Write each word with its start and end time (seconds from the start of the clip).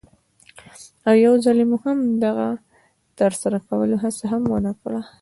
او 1.07 1.13
یوځلې 1.25 1.63
مو 1.69 1.77
هم 1.83 1.97
د 2.21 2.23
هغه 2.31 2.47
د 2.59 2.61
ترسره 3.19 3.57
کولو 3.67 3.95
هڅه 4.03 4.23
هم 4.31 4.41
ونه 4.51 4.71
کړه. 4.81 5.01